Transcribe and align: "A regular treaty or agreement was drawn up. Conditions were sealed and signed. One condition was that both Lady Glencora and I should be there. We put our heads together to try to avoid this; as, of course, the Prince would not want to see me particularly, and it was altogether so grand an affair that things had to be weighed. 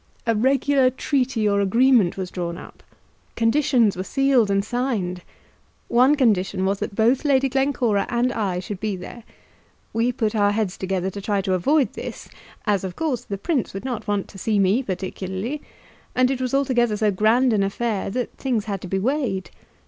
"A 0.25 0.33
regular 0.33 0.89
treaty 0.89 1.47
or 1.47 1.61
agreement 1.61 2.17
was 2.17 2.31
drawn 2.31 2.57
up. 2.57 2.81
Conditions 3.35 3.95
were 3.95 4.03
sealed 4.03 4.49
and 4.49 4.65
signed. 4.65 5.21
One 5.89 6.15
condition 6.15 6.65
was 6.65 6.79
that 6.79 6.95
both 6.95 7.23
Lady 7.23 7.47
Glencora 7.49 8.07
and 8.09 8.33
I 8.33 8.57
should 8.61 8.79
be 8.79 8.95
there. 8.95 9.21
We 9.93 10.11
put 10.11 10.33
our 10.33 10.53
heads 10.53 10.75
together 10.75 11.11
to 11.11 11.21
try 11.21 11.41
to 11.41 11.53
avoid 11.53 11.93
this; 11.93 12.29
as, 12.65 12.83
of 12.83 12.95
course, 12.95 13.25
the 13.25 13.37
Prince 13.37 13.75
would 13.75 13.85
not 13.85 14.07
want 14.07 14.27
to 14.29 14.39
see 14.39 14.57
me 14.57 14.81
particularly, 14.81 15.61
and 16.15 16.31
it 16.31 16.41
was 16.41 16.55
altogether 16.55 16.97
so 16.97 17.11
grand 17.11 17.53
an 17.53 17.61
affair 17.61 18.09
that 18.09 18.31
things 18.37 18.65
had 18.65 18.81
to 18.81 18.87
be 18.87 18.97
weighed. 18.97 19.51